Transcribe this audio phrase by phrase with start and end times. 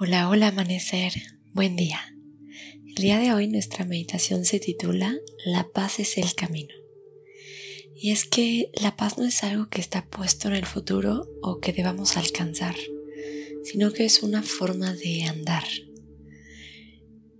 [0.00, 1.12] Hola, hola amanecer,
[1.54, 1.98] buen día.
[2.86, 5.12] El día de hoy nuestra meditación se titula
[5.44, 6.72] La paz es el camino.
[7.96, 11.58] Y es que la paz no es algo que está puesto en el futuro o
[11.58, 12.76] que debamos alcanzar,
[13.64, 15.64] sino que es una forma de andar.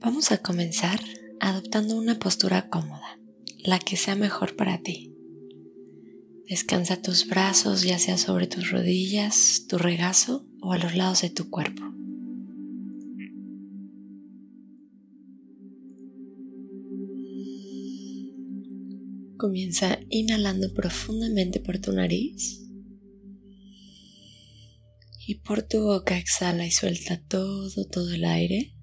[0.00, 0.98] Vamos a comenzar
[1.40, 3.20] adoptando una postura cómoda,
[3.58, 5.12] la que sea mejor para ti.
[6.48, 11.28] Descansa tus brazos ya sea sobre tus rodillas, tu regazo o a los lados de
[11.28, 11.95] tu cuerpo.
[19.46, 22.68] Comienza inhalando profundamente por tu nariz.
[25.24, 28.74] Y por tu boca exhala y suelta todo, todo el aire.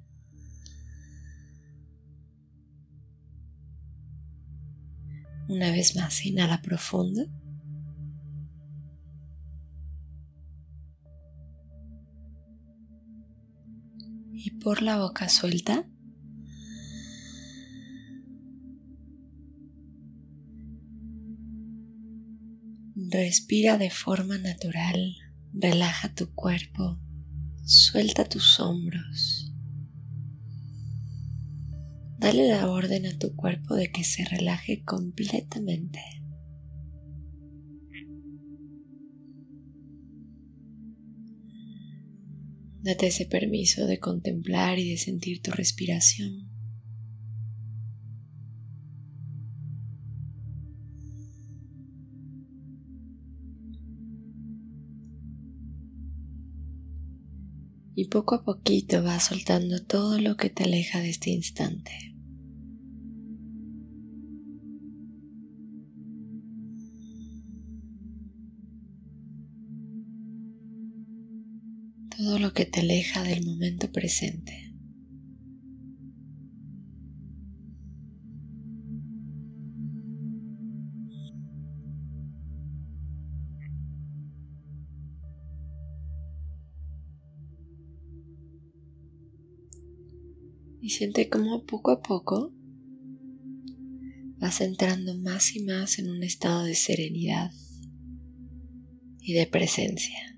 [5.50, 7.26] Una vez más, inhala profundo.
[14.32, 15.86] Y por la boca suelta.
[22.96, 25.16] Respira de forma natural,
[25.52, 27.00] relaja tu cuerpo,
[27.66, 29.52] suelta tus hombros.
[32.20, 36.02] Dale la orden a tu cuerpo de que se relaje completamente.
[42.84, 46.53] Date ese permiso de contemplar y de sentir tu respiración.
[57.96, 61.92] Y poco a poquito vas soltando todo lo que te aleja de este instante.
[72.18, 74.73] Todo lo que te aleja del momento presente.
[90.84, 92.54] Y siente como poco a poco
[94.38, 97.52] vas entrando más y más en un estado de serenidad
[99.22, 100.38] y de presencia.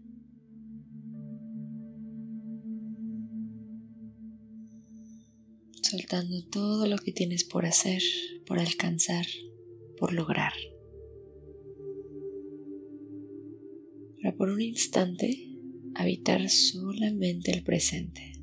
[5.81, 8.03] Soltando todo lo que tienes por hacer,
[8.45, 9.25] por alcanzar,
[9.97, 10.53] por lograr.
[14.21, 15.57] Para por un instante
[15.95, 18.34] habitar solamente el presente.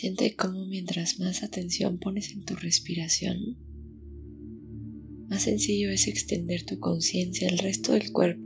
[0.00, 3.58] Siente cómo mientras más atención pones en tu respiración,
[5.28, 8.42] más sencillo es extender tu conciencia al resto del cuerpo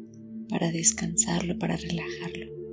[0.48, 2.63] para descansarlo, para relajarlo.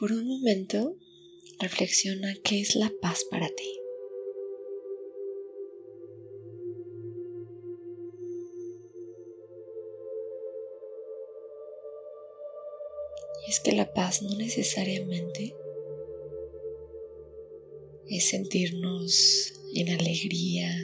[0.00, 0.96] Por un momento
[1.58, 3.70] reflexiona qué es la paz para ti.
[13.46, 15.54] Y es que la paz no necesariamente
[18.08, 20.74] es sentirnos en alegría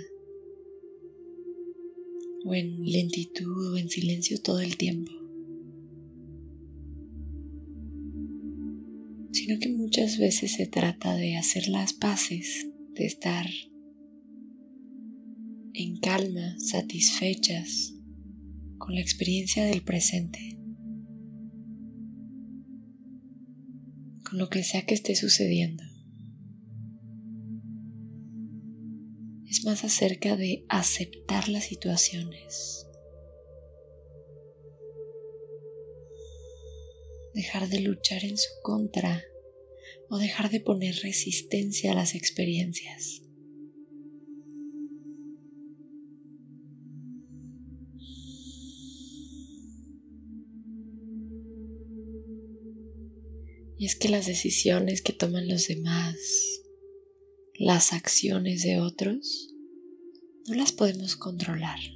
[2.45, 5.26] o en lentitud o en silencio todo el tiempo.
[9.37, 13.47] sino que muchas veces se trata de hacer las paces, de estar
[15.75, 17.93] en calma, satisfechas
[18.79, 20.59] con la experiencia del presente,
[24.25, 25.85] con lo que sea que esté sucediendo.
[29.51, 32.86] Es más acerca de aceptar las situaciones,
[37.37, 39.23] Dejar de luchar en su contra
[40.09, 43.21] o dejar de poner resistencia a las experiencias.
[53.77, 56.17] Y es que las decisiones que toman los demás,
[57.59, 59.53] las acciones de otros,
[60.49, 61.96] no las podemos controlar.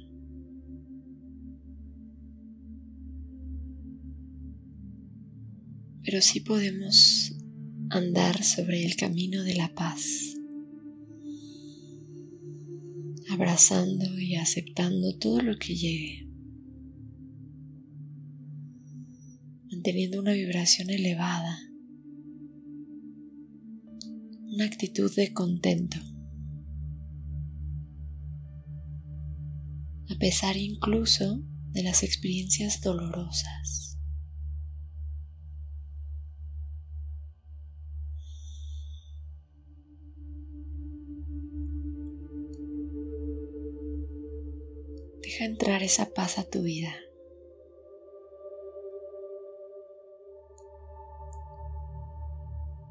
[6.03, 7.33] Pero sí podemos
[7.89, 10.35] andar sobre el camino de la paz,
[13.29, 16.27] abrazando y aceptando todo lo que llegue,
[19.69, 21.59] manteniendo una vibración elevada
[24.51, 25.97] una actitud de contento.
[30.09, 33.90] A pesar incluso de las experiencias dolorosas.
[45.31, 46.93] Deja entrar esa paz a tu vida.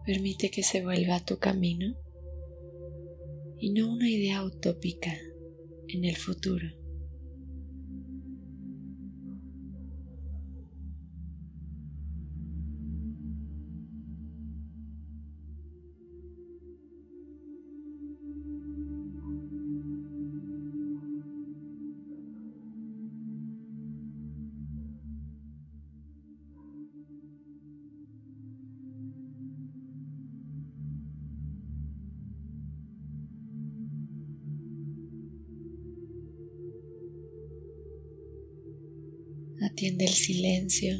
[0.06, 1.98] Permite que se vuelva tu camino
[3.58, 5.12] y no una idea utópica
[5.88, 6.79] en el futuro.
[39.62, 40.96] Atiende el silencio.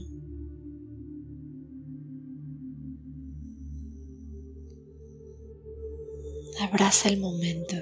[6.60, 7.76] Abraza el momento.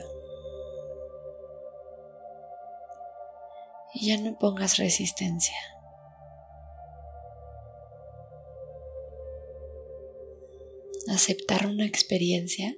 [3.93, 5.57] Y ya no pongas resistencia.
[11.09, 12.77] Aceptar una experiencia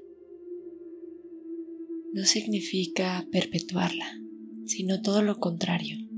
[2.15, 4.07] no significa perpetuarla,
[4.67, 6.10] sino todo lo contrario.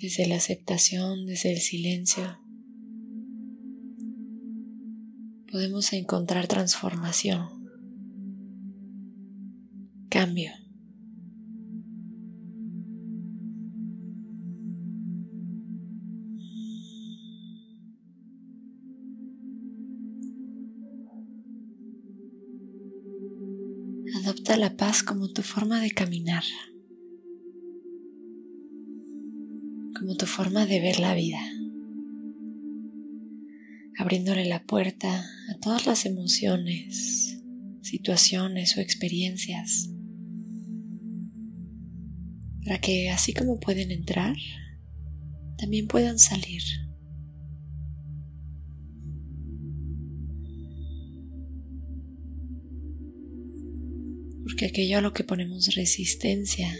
[0.00, 2.40] Desde la aceptación, desde el silencio,
[5.50, 7.48] podemos encontrar transformación,
[10.08, 10.52] cambio.
[24.22, 26.44] Adopta la paz como tu forma de caminar.
[30.00, 31.40] Como tu forma de ver la vida,
[33.98, 37.38] abriéndole la puerta a todas las emociones,
[37.82, 39.90] situaciones o experiencias,
[42.64, 44.36] para que así como pueden entrar,
[45.58, 46.62] también puedan salir.
[54.44, 56.74] Porque aquello a lo que ponemos resistencia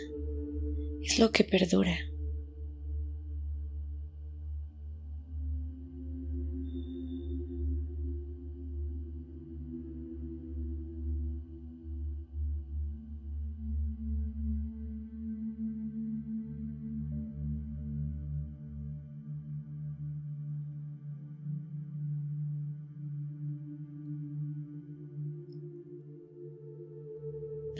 [1.03, 2.10] es lo que perdura.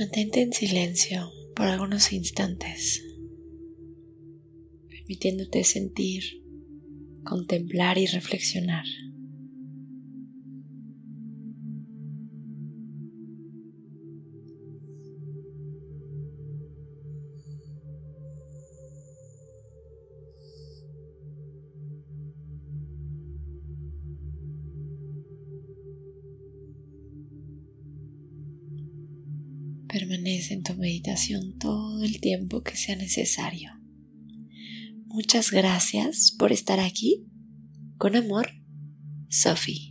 [0.01, 3.05] Mantente en silencio por algunos instantes,
[4.89, 6.23] permitiéndote sentir,
[7.23, 8.87] contemplar y reflexionar.
[29.93, 33.73] Permanece en tu meditación todo el tiempo que sea necesario.
[35.07, 37.27] Muchas gracias por estar aquí.
[37.99, 38.51] Con amor,
[39.29, 39.90] Sophie.